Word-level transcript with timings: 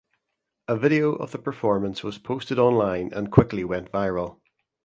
A 0.67 0.75
video 0.75 1.13
of 1.13 1.29
the 1.29 1.37
performance 1.37 2.01
was 2.03 2.17
posted 2.17 2.57
online 2.57 3.13
and 3.13 3.31
quickly 3.31 3.63
went 3.63 3.91
viral. 3.91 4.41